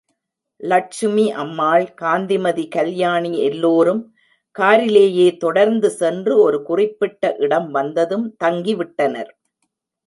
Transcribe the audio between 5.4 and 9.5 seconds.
தொடர்ந்து சென்று ஒரு குறிப்பிட்ட இடம் வந்ததும் தங்கி விட்டனர்.